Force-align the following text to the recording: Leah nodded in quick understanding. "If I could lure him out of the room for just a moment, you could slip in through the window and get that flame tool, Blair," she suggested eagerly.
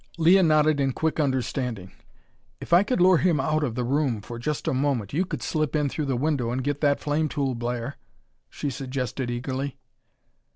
Leah 0.17 0.41
nodded 0.41 0.79
in 0.79 0.93
quick 0.93 1.19
understanding. 1.19 1.91
"If 2.59 2.73
I 2.73 2.81
could 2.81 2.99
lure 2.99 3.17
him 3.17 3.39
out 3.39 3.63
of 3.63 3.75
the 3.75 3.83
room 3.83 4.19
for 4.21 4.39
just 4.39 4.67
a 4.67 4.73
moment, 4.73 5.13
you 5.13 5.25
could 5.25 5.43
slip 5.43 5.75
in 5.75 5.89
through 5.89 6.07
the 6.07 6.17
window 6.17 6.49
and 6.49 6.63
get 6.63 6.81
that 6.81 6.99
flame 6.99 7.29
tool, 7.29 7.53
Blair," 7.53 7.97
she 8.49 8.71
suggested 8.71 9.29
eagerly. 9.29 9.77